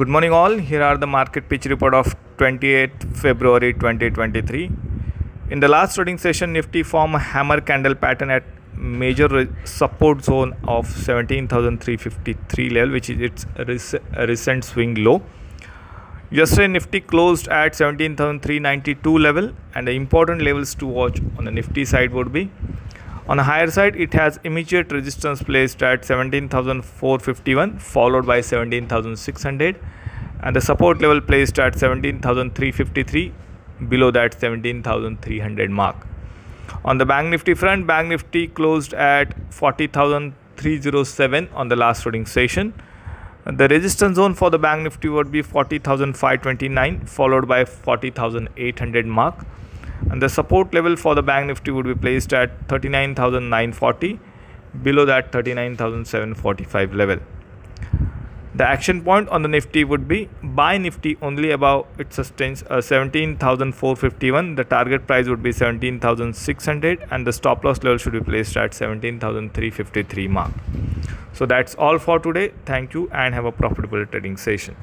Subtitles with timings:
[0.00, 0.54] Good morning, all.
[0.56, 2.06] Here are the market pitch report of
[2.38, 4.70] 28th February 2023.
[5.50, 8.44] In the last trading session, Nifty formed a hammer candle pattern at
[8.74, 9.28] major
[9.64, 15.20] support zone of 17,353 level, which is its rec- recent swing low.
[16.30, 21.84] Yesterday, Nifty closed at 17,392 level, and the important levels to watch on the Nifty
[21.84, 22.50] side would be
[23.30, 29.76] on the higher side, it has immediate resistance placed at 17,451 followed by 17,600
[30.42, 33.32] and the support level placed at 17,353
[33.88, 35.94] below that 17,300 mark.
[36.84, 42.74] On the Bank Nifty front, Bank Nifty closed at 40,307 on the last trading session.
[43.46, 49.46] The resistance zone for the Bank Nifty would be 40,529 followed by 40,800 mark
[50.10, 54.18] and the support level for the bank nifty would be placed at 39940
[54.82, 57.18] below that 39745 level.
[58.52, 62.80] The action point on the nifty would be buy nifty only above it sustains uh,
[62.80, 68.56] 17451 the target price would be 17600 and the stop loss level should be placed
[68.56, 70.50] at 17353 mark.
[71.32, 72.52] So that's all for today.
[72.66, 74.74] Thank you and have a profitable trading session